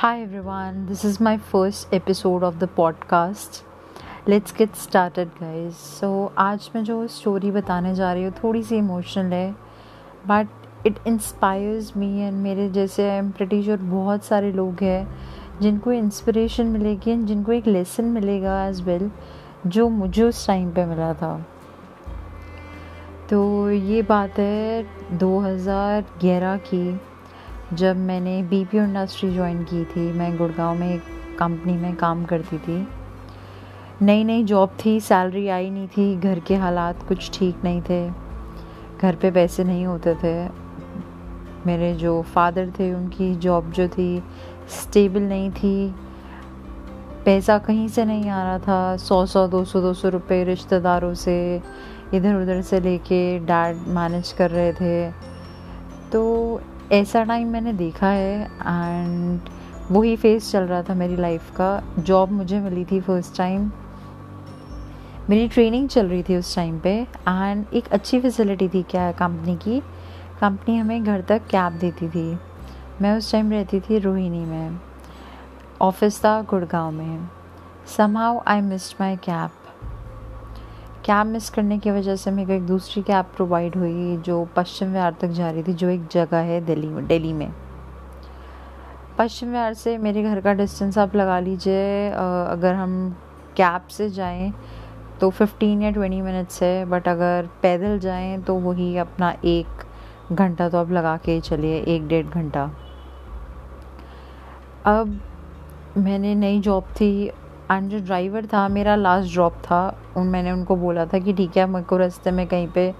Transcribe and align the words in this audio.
Hi 0.00 0.22
everyone, 0.22 0.86
this 0.86 1.04
is 1.04 1.20
my 1.20 1.36
first 1.36 1.86
episode 1.92 2.42
of 2.42 2.58
the 2.58 2.66
podcast. 2.66 3.60
Let's 4.26 4.50
get 4.50 4.74
started 4.74 5.30
guys. 5.38 5.74
So 6.00 6.08
आज 6.38 6.70
मैं 6.74 6.82
जो 6.84 7.06
story 7.06 7.50
बताने 7.50 7.94
जा 7.94 8.12
रही 8.12 8.24
हूँ 8.24 8.32
थोड़ी 8.42 8.62
सी 8.62 8.76
इमोशनल 8.76 9.32
है 9.32 9.50
but 10.26 10.86
it 10.86 11.06
inspires 11.06 11.92
me 11.96 12.08
and 12.20 12.38
मेरे 12.42 12.68
जैसे 12.68 13.08
आई 13.10 13.16
एम 13.16 13.30
प्रटी 13.30 13.62
श्योर 13.62 13.78
बहुत 13.78 14.24
सारे 14.24 14.52
लोग 14.52 14.82
हैं 14.82 15.60
जिनको 15.60 15.92
इंस्पिरेशन 15.92 16.66
मिलेगी 16.66 17.10
एंड 17.10 17.26
जिनको 17.26 17.52
एक 17.52 17.66
लेसन 17.66 18.04
मिलेगा 18.14 18.64
एज 18.66 18.82
वेल 18.82 19.10
जो 19.66 19.88
मुझे 19.98 20.22
उस 20.22 20.46
टाइम 20.46 20.72
पे 20.74 20.86
मिला 20.86 21.12
था 21.14 21.36
तो 23.30 23.70
ये 23.70 24.02
बात 24.02 24.38
है 24.38 24.82
2011 25.18 26.58
की 26.58 27.00
जब 27.72 27.96
मैंने 27.96 28.42
बी 28.42 28.64
पी 28.64 28.78
इंडस्ट्री 28.78 29.30
ज्वाइन 29.34 29.62
की 29.64 29.84
थी, 29.84 30.12
मैं 30.12 30.36
गुड़गांव 30.36 30.74
में 30.74 30.88
एक 30.94 31.02
कंपनी 31.38 31.72
में 31.72 31.94
काम 31.96 32.24
करती 32.24 32.58
थी। 32.58 32.86
नई 34.02 34.24
नई 34.24 34.42
जॉब 34.44 34.76
थी 34.84 34.98
सैलरी 35.00 35.46
आई 35.48 35.70
नहीं 35.70 35.88
थी, 35.88 36.16
घर 36.16 36.38
के 36.38 36.56
हालात 36.56 37.02
कुछ 37.08 37.30
ठीक 37.38 37.64
नहीं 37.64 37.82
थे, 37.82 38.08
घर 39.02 39.16
पे 39.16 39.30
पैसे 39.30 39.64
नहीं 39.64 39.84
होते 39.86 40.14
थे। 40.14 40.48
मेरे 41.66 41.92
जो 41.94 42.20
फादर 42.34 42.70
थे, 42.78 42.92
उनकी 42.94 43.34
जॉब 43.36 43.70
जो 43.70 43.88
थी 43.88 44.22
स्टेबल 44.82 45.22
नहीं 45.22 45.50
थी। 45.50 45.94
पैसा 47.24 47.58
कहीं 47.58 47.86
से 47.88 48.04
नहीं 48.04 48.28
आ 48.30 48.42
रहा 48.42 48.58
था 48.58 48.96
सौ 48.96 49.24
सौ 49.26 49.46
दो 49.48 49.64
सौ 49.64 49.80
दो 49.80 49.92
सौ 49.94 50.08
रुपये 50.08 50.44
रिश्तेदारों 50.44 51.12
से 51.14 51.36
इधर 52.14 52.34
उधर 52.34 52.60
से 52.62 52.80
लेके 52.80 53.38
डैड 53.38 53.86
मैनेज 53.88 54.32
कर 54.32 54.50
रहे 54.50 54.72
थे। 54.72 55.10
तो 56.12 56.60
ऐसा 56.92 57.22
टाइम 57.24 57.48
मैंने 57.48 57.72
देखा 57.72 58.06
है 58.06 58.44
एंड 58.44 59.40
वही 59.90 60.16
फेस 60.16 60.50
चल 60.52 60.64
रहा 60.64 60.82
था 60.82 60.94
मेरी 60.94 61.16
लाइफ 61.16 61.50
का। 61.50 61.82
जॉब 61.98 62.30
मुझे 62.30 62.60
मिली 62.60 62.84
थी 62.84 63.00
फ़र्स्ट 63.00 63.36
टाइम 63.36 63.70
मेरी 65.30 65.48
ट्रेनिंग 65.48 65.88
चल 65.88 66.06
रही 66.06 66.22
थी 66.22 66.36
उस 66.36 66.54
टाइम 66.54 66.78
पे 66.80 66.94
एंड 67.28 67.64
एक 67.74 67.88
अच्छी 67.88 68.20
फैसिलिटी 68.20 68.68
थी 68.68 68.82
क्या 68.82 69.12
कंपनी 69.12 69.56
की। 69.56 69.80
कंपनी 70.40 70.76
हमें 70.78 71.04
घर 71.04 71.20
तक 71.20 71.46
कैब 71.50 71.72
देती 71.72 72.08
थी। 72.08 72.38
मैं 73.02 73.16
उस 73.18 73.32
टाइम 73.32 73.50
रहती 73.50 73.80
थी 73.80 73.98
रोहिणी 73.98 74.44
में। 74.44 74.80
ऑफ़िस 75.80 76.18
था 76.24 76.40
गुड़गांव 76.42 76.90
में। 76.90 77.28
Somehow 77.96 78.40
I 78.46 78.60
missed 78.60 78.96
my 79.00 79.16
cab 79.16 79.50
cab 81.04 81.26
miss 81.26 81.48
करने 81.50 81.78
की 81.78 81.90
वजह 81.90 82.16
से 82.16 82.30
मेरे 82.30 82.46
को 82.46 82.52
एक 82.52 82.66
दूसरी 82.66 83.02
कैब 83.02 83.24
प्रोवाइड 83.36 83.76
हुई, 83.76 84.16
जो 84.16 84.44
पश्चिम 84.56 84.88
विहार 84.88 85.14
तक 85.20 85.28
जा 85.28 85.50
रही 85.50 85.62
थी, 85.62 85.72
जो 85.74 85.88
एक 85.88 86.06
जगह 86.12 86.38
है 86.38 86.60
दिल्ली 86.60 86.88
में 86.88 87.06
दिल्ली 87.06 87.32
में। 87.32 87.52
पश्चिम 89.18 89.50
विहार 89.50 89.74
से 89.74 89.96
मेरे 89.98 90.22
घर 90.22 90.40
का 90.40 90.52
डिस्टेंस 90.54 90.98
आप 90.98 91.16
लगा 91.16 91.38
लीजिए 91.40 92.10
अगर 92.10 92.74
हम 92.74 93.10
कैब 93.56 93.88
से 93.90 94.08
जाएँ 94.10 94.52
तो 95.20 95.30
15 95.30 95.82
या 95.82 95.90
20 95.90 96.20
मिनट्स 96.22 96.62
है 96.62 96.84
बट 96.84 97.08
अगर 97.08 97.48
पैदल 97.62 97.98
जाएँ 97.98 98.38
तो 98.42 98.54
वही 98.54 98.96
अपना 98.96 99.34
एक 99.44 100.32
घंटा 100.32 100.68
तो 100.68 100.78
आप 100.78 100.90
लगा 100.90 101.16
के 101.16 101.40
चलिए, 101.40 101.78
एक 101.78 102.06
डेढ़ 102.08 102.26
घंटा। 102.26 102.70
अब 104.86 105.20
मैंने 105.96 106.34
नई 106.34 106.60
जॉब 106.60 106.84
थी 106.96 107.30
एंड 107.70 107.90
जो 107.90 107.98
ड्राइवर 107.98 108.46
था, 108.46 108.66
मेरा 108.68 108.94
लास्ट 108.96 109.32
ड्रॉप 109.32 109.56
था, 109.64 109.98
उन 110.16 110.26
मैंने 110.26 110.52
उनको 110.52 110.76
बोला 110.76 111.04
था 111.06 111.18
कि 111.18 111.32
ठीक 111.32 111.56
है, 111.56 111.66
मेरे 111.66 111.84
को 111.84 111.96
रास्ते 111.96 112.30
में 112.30 112.46
कहीं 112.46 112.68
पे 112.68 112.92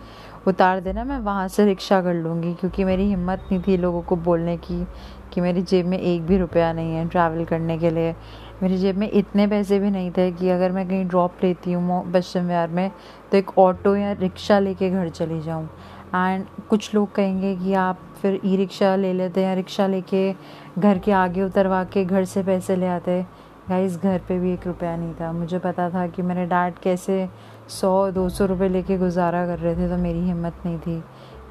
उतार 0.48 0.80
देना, 0.80 1.04
मैं 1.04 1.18
वहाँ 1.20 1.46
से 1.48 1.64
रिक्शा 1.64 2.00
कर 2.02 2.14
लूँगी, 2.14 2.52
क्योंकि 2.54 2.84
मेरी 2.84 3.08
हिम्मत 3.08 3.48
नहीं 3.50 3.60
थी 3.62 3.76
लोगों 3.76 4.02
को 4.02 4.16
बोलने 4.18 4.56
की 4.56 4.84
कि 5.32 5.40
मेरी 5.40 5.62
जेब 5.62 5.86
में 5.86 5.98
एक 5.98 6.22
भी 6.26 6.38
रुपया 6.38 6.72
नहीं 6.72 6.94
है 6.94 7.08
ट्रैवल 7.08 7.44
करने 7.44 7.78
के 7.78 7.90
लिए। 7.90 8.14
मेरी 8.62 8.76
जेब 8.78 8.96
में 8.98 9.10
इतने 9.10 9.46
पैसे 9.46 9.78
भी 9.78 9.90
नहीं 9.90 10.10
थे 10.10 10.30
कि 10.32 10.48
अगर 10.50 10.72
मैं 10.72 10.86
कहीं 10.88 11.04
ड्रॉप 11.08 11.44
लेती 11.44 11.72
हूँ 11.72 12.02
पश्चिम 12.12 12.46
विहार 12.46 12.68
में 12.68 12.90
तो 13.32 13.36
एक 13.38 13.58
ऑटो 13.58 13.94
या 13.96 14.12
रिक्शा 14.12 14.58
लेके 14.58 14.90
घर 14.90 15.08
चली 15.08 15.40
जाऊँ। 15.40 15.68
एंड 16.14 16.44
कुछ 16.70 16.94
लोग 16.94 17.14
कहेंगे 17.14 17.54
कि 17.56 17.74
आप 17.74 18.00
फिर 18.22 18.40
ई 18.44 18.56
रिक्शा 18.56 18.94
ले 18.96 19.12
लेते 19.12 19.42
या 19.42 19.52
रिक्शा 19.54 19.86
लेके 19.86 20.32
घर 20.78 20.98
के 20.98 21.12
आगे 21.12 21.42
उतरवा 21.42 21.82
के 21.84 22.04
घर 22.04 22.24
से 22.24 22.42
पैसे 22.42 22.76
ले 22.76 22.86
आते 22.86 23.24
गाइस 23.70 23.96
घर 23.96 24.20
पे 24.28 24.38
भी 24.38 24.52
एक 24.52 24.66
रुपया 24.66 24.96
नहीं 24.96 25.14
था। 25.14 25.32
मुझे 25.32 25.58
पता 25.58 25.88
था 25.90 26.06
कि 26.06 26.22
मेरे 26.22 26.46
डैड 26.46 26.78
कैसे 26.78 27.28
सौ, 27.68 28.10
दो 28.10 28.28
सौ 28.28 28.46
रुपये 28.46 28.68
लेके 28.68 28.98
गुजारा 28.98 29.46
कर 29.46 29.58
रहे 29.58 29.74
थे 29.76 29.88
तो 29.88 29.96
मेरी 29.96 30.20
हिम्मत 30.20 30.54
नहीं 30.66 30.78
थी 30.78 31.02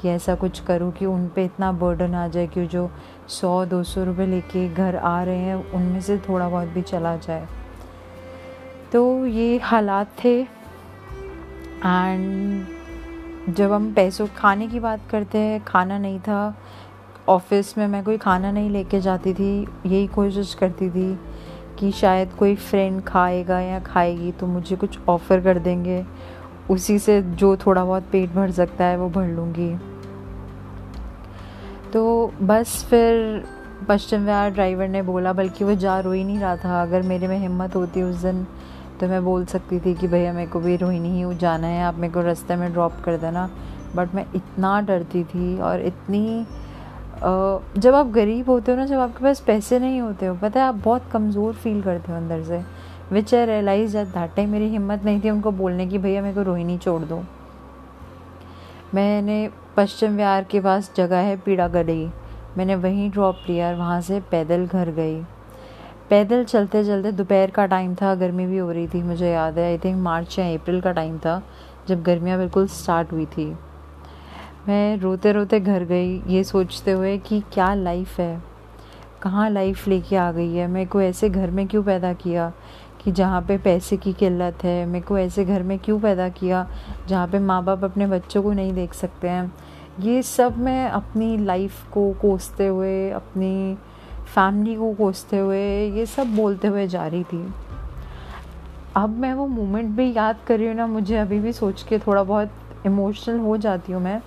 कि 0.02 0.10
ऐसा 0.10 0.36
कुछ 0.36 0.60
करूँ 0.60 0.92
कि 0.92 1.06
उन 1.06 1.28
पे 1.28 1.46
इतना 1.46 1.72
बर्डन 1.72 2.14
आ 2.16 2.28
जाए 2.28 2.48
कि 2.48 2.66
जो 2.68 2.90
सौ, 3.28 3.66
दो 3.66 3.84
सौ 3.84 4.04
रुपये 4.04 4.26
लेके 4.28 4.68
घर 4.70 4.96
आ 4.96 5.24
रहे 5.24 5.38
हैं, 5.38 5.72
उनमें 5.72 6.02
से 6.02 6.18
थोड़ा 6.18 6.50
बहुत 6.50 6.68
भी 6.68 6.82
चला 6.82 7.16
जाए। 7.18 7.48
तो 8.92 9.26
ये 9.26 9.58
हालात 9.58 10.12
थे। 10.24 10.40
एंड 11.86 13.56
जब 13.56 13.72
हम 13.72 13.94
पैसों, 13.94 14.28
खाने 14.38 14.68
की 14.68 14.80
बात 14.80 15.10
करते 15.12 15.38
हैं, 15.38 15.64
खाना 15.64 15.98
नहीं 15.98 16.20
था। 16.20 16.56
ऑफ़िस 17.30 17.78
में 17.78 17.88
मैं 17.88 18.04
कोई 18.04 18.18
खाना 18.18 18.52
नहीं 18.52 18.70
लेके 18.70 19.00
जाती 19.00 19.34
थी, 19.34 19.68
यही 19.86 20.08
कोशिश 20.08 20.54
करती 20.54 20.90
थी 20.90 21.20
कि 21.80 21.92
शायद 21.92 22.34
कोई 22.34 22.56
फ्रेंड 22.56 23.02
खाएगा 23.04 23.60
या 23.60 23.80
खाएगी 23.80 24.32
तो 24.32 24.48
मुझे 24.48 24.76
कुछ 24.76 25.00
ऑफ़र 25.10 25.42
कर 25.42 25.60
देंगे। 25.60 26.04
उसी 26.70 26.98
से 27.00 27.22
जो 27.22 27.56
थोड़ा 27.58 27.84
बहुत 27.86 28.04
पेट 28.12 28.30
भर 28.30 28.52
सकता 28.52 28.86
है, 28.86 28.98
वो 28.98 29.10
भर 29.10 29.28
लूँगी। 29.28 29.76
तो 31.94 32.32
बस 32.42 32.84
फिर 32.90 33.44
पश्चिम 33.90 34.26
विहार 34.26 34.50
ड्राइवर 34.50 34.88
ने 34.88 35.02
बोला, 35.02 35.34
बल्कि 35.34 35.64
वो 35.64 35.76
जा 35.76 36.00
रो 36.00 36.12
ही 36.12 36.24
नहीं 36.24 36.40
रहा 36.40 36.56
था। 36.58 36.82
अगर 36.82 37.02
मेरे 37.02 37.28
में 37.28 37.38
हिम्मत 37.38 37.76
होती 37.76 38.02
उस 38.02 38.16
दिन 38.16 38.46
तो 39.00 39.08
मैं 39.08 39.24
बोल 39.26 39.46
सकती 39.46 39.80
थी 39.80 39.94
कि 39.94 40.08
भैया, 40.08 40.34
मेरे 40.34 40.50
को 40.52 40.60
भी 40.60 40.76
रोहिणी 40.76 41.24
ही 41.24 41.36
जाना 41.38 41.68
है, 41.68 41.84
आप 41.84 41.96
मेरे 41.96 42.14
को 42.14 42.22
रास्ते 42.22 42.56
में 42.56 42.72
ड्रॉप 42.74 42.94
कर 43.06 43.18
देना। 43.18 43.50
बट 43.96 44.16
मैं 44.16 44.26
इतना 44.36 44.80
डरती 44.82 45.24
थी 45.24 45.60
और 45.60 45.82
इतनी 45.82 46.46
जब 47.22 47.96
आप 47.96 48.08
गरीब 48.12 48.50
होते 48.50 48.72
हो 48.72 48.78
ना, 48.78 48.86
जब 48.86 49.00
आपके 49.00 49.24
पास 49.24 49.40
पैसे 49.48 49.80
नहीं 49.80 50.00
होते 50.02 50.26
हो, 50.26 50.36
पता 50.36 50.60
है 50.60 50.68
आप 50.68 50.76
बहुत 50.76 51.10
कमज़ोर 51.12 51.54
फील 51.54 51.82
करते 51.84 52.12
हो 52.12 52.18
अंदर 52.18 52.44
से 52.44 52.62
which 53.12 53.34
I 53.36 53.46
realise 53.46 53.98
at 53.98 54.08
that 54.08 54.36
time 54.36 54.50
मेरी 54.50 54.68
हिम्मत 54.70 55.04
नहीं 55.06 55.22
थी 55.24 55.30
उनको 55.30 55.52
बोलने 55.52 55.88
की, 55.88 55.98
भैया, 55.98 56.22
मेरे 56.22 56.36
को 56.36 56.42
रोहिणी 56.42 56.78
छोड़ 56.78 57.02
दो। 57.04 57.22
मैंने 58.94 59.50
पश्चिम 59.78 60.16
विहार 60.18 60.44
के 60.44 60.60
पास 60.60 60.92
जगह 60.98 61.18
है 61.20 61.36
पीड़ा 61.38 61.68
गली 61.68 62.10
मैंने 62.58 62.76
वहीं 62.76 63.10
ड्रॉप 63.12 63.44
लिया 63.50 63.72
वहाँ 63.72 64.00
से 64.02 64.20
पैदल 64.32 64.66
घर 64.68 64.90
गई। 64.92 65.22
पैदल 66.10 66.44
चलते 66.44 66.84
चलते 66.84 67.12
दोपहर 67.12 67.52
का 67.52 67.66
टाइम 67.66 67.96
था, 67.96 68.14
गर्मी 68.16 68.46
भी 68.46 68.58
हो 68.58 68.72
रही 68.72 68.88
थी, 68.88 69.02
मुझे 69.04 69.32
याद 69.32 69.58
है 69.60 69.66
आई 69.66 69.78
थिंक 69.78 70.02
मार्च 70.04 70.38
या 70.40 70.46
अप्रैल 70.54 70.82
का 70.82 70.92
टाइम 70.92 71.18
था, 71.18 71.42
जब 71.88 72.04
गर्मियाँ 72.04 72.38
बिल्कुल 72.40 72.68
स्टार्ट 72.68 73.12
हुई 73.12 73.26
थी। 73.28 73.54
मैं 74.70 74.98
रोते 74.98 75.32
रोते 75.32 75.60
घर 75.60 75.84
गई, 75.84 76.22
ये 76.28 76.44
सोचते 76.44 76.92
हुए 76.92 77.18
कि 77.18 77.40
क्या 77.54 77.74
लाइफ 77.74 78.20
है? 78.20 78.44
कहाँ 79.22 79.50
लाइफ 79.50 79.88
लेके 79.88 80.16
आ 80.16 80.32
गई 80.32 80.56
है? 80.56 80.68
मेरे 80.68 80.86
को 80.86 81.02
ऐसे 81.02 81.30
घर 81.30 81.52
में 81.52 81.68
क्यों 81.68 81.84
पैदा 81.84 82.14
किया 82.14 82.54
कि 83.04 83.12
जहाँ 83.12 83.42
पे 83.42 83.58
पैसे 83.58 83.98
की 83.98 84.14
किल्लत 84.14 84.64
है? 84.64 84.86
मेरे 84.86 85.06
को 85.06 85.18
ऐसे 85.18 85.46
घर 85.46 85.64
में 85.64 85.80
क्यों 85.80 86.00
पैदा 86.00 86.30
किया 86.30 86.68
जहाँ 87.08 87.28
पे 87.28 87.40
माँ 87.40 87.64
बाप 87.64 87.84
अपने 87.84 88.08
बच्चों 88.08 88.44
को 88.44 88.52
नहीं 88.52 88.74
देख 88.74 88.94
सकते 88.94 89.30
हैं? 89.30 89.54
ये 90.00 90.24
सब 90.24 90.58
मैं 90.58 90.90
अपनी 90.90 91.38
लाइफ 91.38 91.92
को 91.92 92.14
कोसते 92.14 92.68
हुए, 92.68 93.10
अपनी 93.10 93.78
फैमिली 94.36 94.76
को 94.76 94.94
कोसते 94.94 95.38
हुए, 95.38 95.90
ये 95.90 96.06
सब 96.06 96.36
बोलते 96.36 96.68
हुए 96.68 96.88
जा 96.88 97.08
रही 97.08 97.24
थी। 97.24 97.54
अब 98.96 99.10
मैं 99.10 99.34
वो 99.34 99.48
मोमेंट 99.48 99.90
भी 99.90 100.14
याद 100.14 100.38
कर 100.48 100.58
रही 100.58 100.68
हूँ 100.68 100.76
ना, 100.76 100.88
मुझे 100.88 101.18
अभी 101.18 101.40
भी 101.40 101.54
सोच 101.54 101.84
के 101.84 102.00
थोड़ा 102.00 102.24
बहुत 102.24 102.52
इमोशनल 102.86 103.40
हो 103.40 103.58
जाती 103.58 103.92
हूँ 103.92 104.02
मैं। 104.02 104.22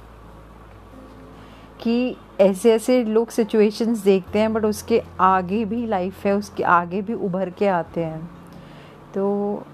कि 1.82 2.16
ऐसे 2.40 2.72
ऐसे 2.74 3.02
लोग 3.04 3.30
सिचुएशंस 3.30 4.02
देखते 4.04 4.38
हैं 4.38 4.52
बट 4.52 4.64
उसके 4.64 5.02
आगे 5.20 5.64
भी 5.64 5.86
लाइफ 5.86 6.24
है, 6.26 6.36
उसके 6.36 6.62
आगे 6.62 7.02
भी 7.02 7.14
उभर 7.14 7.50
के 7.50 7.66
आते 7.68 8.04
हैं। 8.04 8.30
तो 9.14 9.64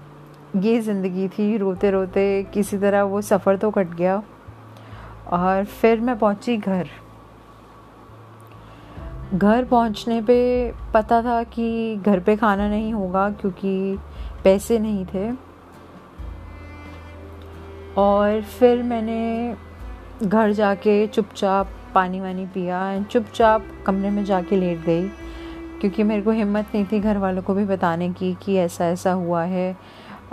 ये 0.55 0.79
ज़िंदगी 0.81 1.27
थी 1.29 1.57
रोते 1.57 1.91
रोते 1.91 2.43
किसी 2.53 2.77
तरह 2.77 3.03
वो 3.03 3.21
सफ़र 3.21 3.57
तो 3.57 3.71
कट 3.71 3.87
गया। 3.87 4.21
और 5.27 5.65
फिर 5.65 5.99
मैं 5.99 6.17
पहुँची 6.19 6.57
घर। 6.57 6.87
घर 9.33 9.65
पहुँचने 9.65 10.21
पे 10.21 10.39
पता 10.93 11.21
था 11.21 11.41
कि 11.43 11.95
घर 11.95 12.19
पे 12.19 12.35
खाना 12.35 12.67
नहीं 12.69 12.93
होगा, 12.93 13.29
क्योंकि 13.31 13.97
पैसे 14.43 14.79
नहीं 14.79 15.05
थे। 15.05 15.31
और 17.97 18.41
फिर 18.41 18.83
मैंने 18.83 19.55
घर 20.23 20.51
जाके 20.51 21.05
चुपचाप 21.07 21.67
पानी 21.95 22.19
वानी 22.21 22.45
पिया 22.45 22.89
एंड 22.91 23.05
चुपचाप 23.05 23.65
कमरे 23.85 24.09
में 24.09 24.23
जाके 24.25 24.55
लेट 24.55 24.83
गई। 24.85 25.07
क्योंकि 25.79 26.03
मेरे 26.03 26.21
को 26.21 26.31
हिम्मत 26.31 26.65
नहीं 26.75 26.85
थी 26.85 26.99
घर 26.99 27.17
वालों 27.17 27.41
को 27.41 27.53
भी 27.53 27.65
बताने 27.65 28.09
की 28.09 28.33
कि 28.43 28.55
ऐसा 28.55 28.85
ऐसा 28.85 29.11
हुआ 29.11 29.43
है। 29.43 29.75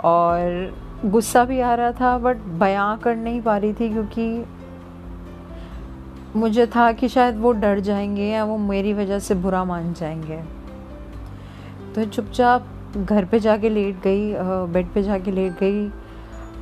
और 0.03 0.73
गुस्सा 1.05 1.43
भी 1.45 1.59
आ 1.59 1.73
रहा 1.75 1.91
था 1.91 2.17
बट 2.17 2.37
बयां 2.59 2.97
कर 2.97 3.15
नहीं 3.15 3.41
पा 3.41 3.57
रही 3.57 3.73
थी 3.73 3.89
क्योंकि 3.89 4.45
मुझे 6.35 6.65
था 6.67 6.91
कि 6.91 7.07
शायद 7.09 7.37
वो 7.37 7.51
डर 7.51 7.79
जाएँगे 7.79 8.23
या 8.23 8.43
वो 8.45 8.57
मेरी 8.57 8.93
वजह 8.93 9.19
से 9.19 9.35
बुरा 9.35 9.63
मान 9.63 9.93
जाएँगे। 9.93 10.41
तो 11.95 12.05
चुपचाप 12.05 12.67
घर 12.97 13.25
पे 13.25 13.39
जाके 13.39 13.69
लेट 13.69 14.01
गई 14.01 14.33
बेड 14.73 14.87
पे 14.87 15.03
जाके 15.03 15.31
लेट 15.31 15.59
गई। 15.59 15.85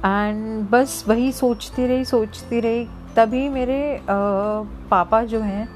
एंड 0.06 0.70
बस 0.70 1.04
वही 1.08 1.32
सोचती 1.32 1.88
रही 1.88 2.06
सोचती 2.06 2.60
रही 2.60 2.88
तभी 3.16 3.48
मेरे 3.50 4.00
पापा 4.10 5.22
जो 5.24 5.40
हैं, 5.42 5.68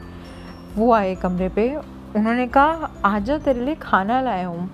वो 0.75 0.91
आए 0.93 1.15
कमरे 1.15 1.49
पे। 1.49 1.75
उन्होंने 2.15 2.47
कहा, 2.47 2.89
आजा 3.05 3.37
तेरे 3.37 3.65
लिए 3.65 3.75
खाना 3.75 4.21
लाया 4.21 4.47
हूँ। 4.47 4.69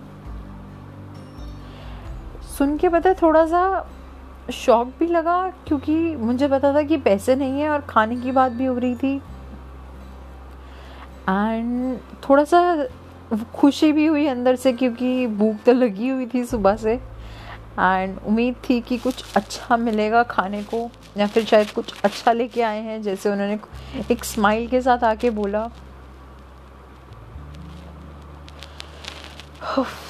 सुन 2.57 2.77
के 2.77 2.89
पता 2.89 3.13
थोड़ा 3.13 3.45
सा 3.45 3.85
शौक 4.53 4.93
भी 4.99 5.07
लगा, 5.07 5.47
क्योंकि 5.67 5.95
मुझे 6.15 6.47
पता 6.47 6.73
था 6.73 6.81
कि 6.81 6.97
पैसे 6.97 7.35
नहीं 7.35 7.61
है 7.61 7.69
और 7.69 7.81
खाने 7.81 8.15
की 8.15 8.31
बात 8.31 8.51
भी 8.51 8.65
हो 8.65 8.77
रही 8.77 8.95
थी। 8.95 9.15
एंड 11.29 11.97
थोड़ा 12.29 12.43
सा 12.43 12.87
खुशी 13.55 13.91
भी 13.91 14.05
हुई 14.05 14.25
अंदर 14.27 14.55
से, 14.55 14.73
क्योंकि 14.73 15.27
भूख 15.27 15.63
तो 15.65 15.73
लगी 15.73 16.09
हुई 16.09 16.25
थी 16.33 16.43
सुबह 16.45 16.75
से। 16.75 16.99
एंड 17.79 18.17
उम्मीद 18.19 18.55
थी 18.69 18.79
कि 18.81 18.97
कुछ 18.97 19.23
अच्छा 19.35 19.77
मिलेगा 19.77 20.21
खाने 20.23 20.61
को, 20.63 20.89
या 21.17 21.27
फिर 21.27 21.45
शायद 21.45 21.71
कुछ 21.71 21.93
अच्छा 22.03 22.31
लेके 22.31 22.61
आए 22.61 22.81
हैं, 22.81 23.01
जैसे 23.01 23.29
उन्होंने 23.29 23.59
एक 24.11 24.23
स्माइल 24.23 24.67
के 24.67 24.81
साथ 24.81 25.03
आके 25.03 25.29
बोला। 25.31 25.69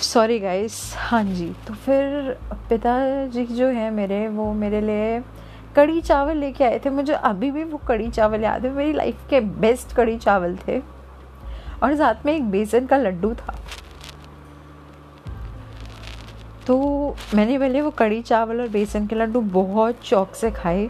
सॉरी 0.02 0.40
गाइस 0.40 0.94
हाँ 0.98 1.24
जी 1.24 1.48
तो 1.68 1.74
फिर 1.76 2.32
पिताजी 2.70 3.46
जो 3.46 3.68
है 3.68 3.90
मेरे, 3.92 4.28
वो 4.28 4.52
मेरे 4.54 4.82
लिए 4.82 5.20
कड़ी 5.76 6.02
चावल 6.02 6.38
लेके 6.38 6.64
आए 6.64 6.80
थे। 6.86 6.90
मुझे 6.90 7.14
अभी 7.14 7.52
भी 7.52 7.64
वो 7.64 7.78
कड़ी 7.78 8.10
चावल 8.10 8.44
याद 8.44 8.66
है। 8.66 8.72
मेरी 8.72 8.94
लाइफ 8.94 9.28
के 9.30 9.40
बेस्ट 9.42 9.96
कड़ी 9.96 10.18
चावल 10.18 10.56
थे। 10.58 10.80
और 11.84 11.96
साथ 11.96 12.26
में 12.26 12.34
एक 12.34 12.50
बेसन 12.52 12.86
का 12.86 12.98
लड्डू 12.98 13.34
था। 13.34 13.56
तो 16.68 17.16
मैंने 17.34 17.58
पहले 17.60 17.82
वो 17.82 17.90
कड़ी 17.92 18.22
चावल 18.22 18.62
और 18.62 18.68
बेसन 18.68 19.08
के 19.08 19.16
लड्डू 19.16 19.42
बहुत 19.42 20.04
शौक 20.04 20.36
से 20.36 20.52
खाए। 20.52 20.88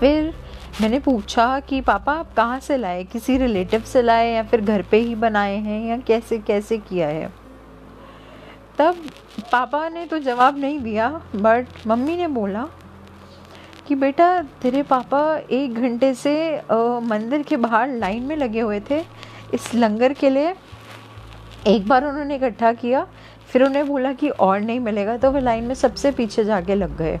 फिर 0.00 0.34
मैंने 0.80 0.98
पूछा 0.98 1.60
कि, 1.60 1.80
पापा, 1.80 2.12
आप 2.12 2.34
कहाँ 2.34 2.58
से 2.60 2.76
लाए? 2.76 3.04
किसी 3.04 3.36
रिलेटिव 3.38 3.80
से 3.82 4.02
लाए 4.02 4.30
या 4.32 4.42
फिर 4.42 4.60
घर 4.60 4.82
पे 4.82 4.96
ही 4.96 5.14
बनाए 5.14 5.56
हैं 5.56 5.84
या 5.88 5.96
कैसे 5.96 6.38
कैसे 6.38 6.78
किया 6.78 7.08
है? 7.08 7.32
तब 8.78 8.96
पापा 9.52 9.88
ने 9.88 10.04
तो 10.06 10.18
जवाब 10.18 10.58
नहीं 10.58 10.78
दिया 10.80 11.08
बट 11.36 11.66
मम्मी 11.86 12.16
ने 12.16 12.28
बोला 12.28 12.66
कि, 13.86 13.94
बेटा, 13.94 14.42
तेरे 14.62 14.82
पापा 14.82 15.22
एक 15.50 15.74
घंटे 15.74 16.14
से 16.14 16.34
मंदिर 17.04 17.42
के 17.42 17.56
बाहर 17.56 17.88
लाइन 17.88 18.22
में 18.22 18.36
लगे 18.36 18.60
हुए 18.60 18.80
थे, 18.90 19.00
इस 19.54 19.74
लंगर 19.74 20.12
के 20.12 20.30
लिए 20.30 20.54
एक 21.66 21.88
बार 21.88 22.04
उन्होंने 22.04 22.36
इकट्ठा 22.36 22.72
किया 22.72 23.06
फिर 23.52 23.62
उन्हें 23.64 23.86
बोला 23.86 24.12
कि 24.12 24.28
और 24.28 24.60
नहीं 24.60 24.80
मिलेगा 24.80 25.16
तो 25.16 25.30
वे 25.30 25.40
लाइन 25.40 25.64
में 25.64 25.74
सबसे 25.74 26.10
पीछे 26.10 26.44
जाके 26.44 26.74
लग 26.74 26.96
गए। 26.96 27.18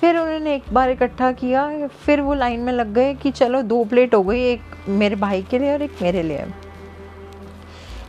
फिर 0.00 0.16
उन्होंने 0.18 0.54
एक 0.54 0.72
बार 0.72 0.90
इकट्ठा 0.90 1.30
किया, 1.32 1.86
फिर 1.88 2.20
वो 2.20 2.34
लाइन 2.34 2.60
में 2.60 2.72
लग 2.72 2.92
गए 2.92 3.14
कि 3.14 3.30
चलो 3.30 3.62
दो 3.62 3.84
प्लेट 3.84 4.14
हो 4.14 4.22
गई, 4.22 4.42
एक 4.42 4.88
मेरे 4.88 5.16
भाई 5.16 5.42
के 5.42 5.58
लिए 5.58 5.72
और 5.72 5.82
एक 5.82 6.02
मेरे 6.02 6.22
लिए। 6.22 6.46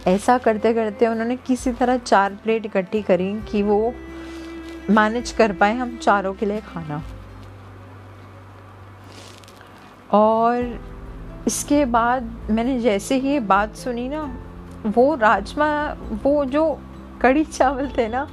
ऐसा 0.08 0.38
करते 0.38 0.74
करते 0.74 1.08
उन्होंने 1.08 1.36
किसी 1.38 1.72
तरह 1.72 1.98
चार 1.98 2.36
प्लेट 2.44 2.66
इकट्ठी 2.66 3.02
करी 3.02 3.34
कि 3.52 3.64
वो 3.64 3.94
मैनेज 4.90 5.32
कर 5.32 5.54
पाए 5.54 5.76
हम 5.76 5.96
चारों 5.98 6.34
के 6.34 6.46
लिए 6.46 6.62
खाना। 6.64 7.02
और 10.14 10.80
इसके 11.48 11.84
बाद 11.86 12.32
मैंने 12.50 12.80
जैसे 12.80 13.16
ही 13.16 13.30
ये 13.30 13.40
बात 13.40 13.76
सुनी 13.76 14.08
ना, 14.10 14.24
वो 14.88 15.16
राजमा, 15.16 15.98
वो 16.24 16.46
जो 16.46 16.80
कड़ी 17.22 17.44
चावल 17.44 17.90
थे 17.98 18.08
ना, 18.08 18.28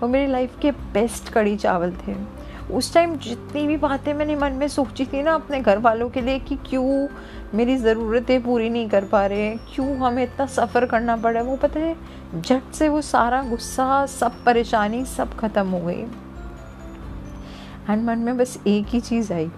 वो 0.00 0.08
मेरी 0.08 0.30
लाइफ 0.32 0.58
के 0.62 0.70
बेस्ट 0.92 1.32
कड़ी 1.32 1.56
चावल 1.56 1.92
थे। 1.98 2.14
उस 2.72 2.92
टाइम 2.94 3.16
जितनी 3.18 3.66
भी 3.66 3.76
बातें 3.76 4.12
मैंने 4.14 4.34
मन 4.36 4.52
में 4.52 4.66
सोची 4.68 5.04
थी 5.06 5.22
ना 5.22 5.34
अपने 5.34 5.60
घर 5.60 5.78
वालों 5.78 6.08
के 6.10 6.20
लिए 6.20 6.38
कि 6.38 6.56
क्यों 6.66 7.08
मेरी 7.54 7.76
ज़रूरतें 7.76 8.42
पूरी 8.42 8.68
नहीं 8.70 8.88
कर 8.88 9.04
पा 9.04 9.24
रहे 9.26 9.40
हैं, 9.40 9.58
क्यों 9.74 9.96
हमें 9.98 10.22
इतना 10.22 10.46
सफ़र 10.46 10.86
करना 10.86 11.16
पड़ा 11.16 11.42
वो 11.42 11.56
पता 11.56 11.80
है, 11.80 11.96
झट 12.40 12.72
से 12.74 12.88
वो 12.88 13.00
सारा 13.02 13.42
गुस्सा, 13.42 14.06
सब 14.08 14.42
परेशानी 14.44 15.04
सब 15.06 15.36
ख़त्म 15.38 15.66
हो 15.66 15.80
गई। 15.80 16.04
एंड 17.90 18.04
मन 18.04 18.18
में 18.18 18.36
बस 18.38 18.58
एक 18.66 18.86
ही 18.86 19.00
चीज़ 19.00 19.32
आई 19.32 19.50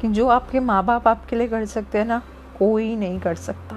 कि 0.00 0.08
जो 0.08 0.28
आपके 0.28 0.60
माँ 0.60 0.84
बाप 0.84 1.08
आपके 1.08 1.36
लिए 1.36 1.48
कर 1.48 1.64
सकते 1.66 1.98
हैं 1.98 2.06
ना, 2.06 2.22
कोई 2.58 2.94
नहीं 2.96 3.20
कर 3.20 3.34
सकता। 3.36 3.71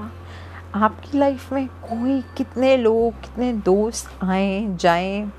आपकी 0.75 1.17
लाइफ 1.17 1.53
में 1.53 1.67
कोई 1.67 2.21
कितने 2.37 2.77
लोग, 2.77 3.13
कितने 3.13 3.53
दोस्त 3.53 4.23
आए, 4.23 4.75
जाएँ 4.75 5.31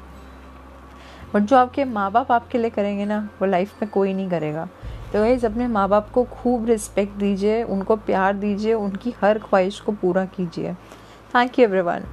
बट 1.35 1.43
जो 1.43 1.57
आपके 1.57 1.85
माँ 1.85 2.13
बाप 2.13 2.33
आपके 2.33 2.59
लिए 2.59 2.71
करेंगे 2.71 3.05
ना, 3.05 3.29
वो 3.43 3.47
लाइफ 3.47 3.83
में 3.83 3.91
कोई 3.91 4.15
नहीं 4.15 4.31
करेगा। 4.31 4.69
तो 5.13 5.21
वही 5.21 5.47
अपने 5.47 5.67
माँ 5.67 5.89
बाप 5.89 6.11
को 6.11 6.25
खूब 6.25 6.67
रिस्पेक्ट 6.67 7.13
दीजिए, 7.13 7.63
उनको 7.63 7.97
प्यार 7.97 8.33
दीजिए, 8.33 8.75
उनकी 8.75 9.15
हर 9.23 9.39
ख्वाहिश 9.39 9.81
को 9.81 9.93
पूरा 9.93 10.25
कीजिए। 10.25 10.73
Thank 11.35 11.59
you 11.59 11.65
everyone 11.65 12.05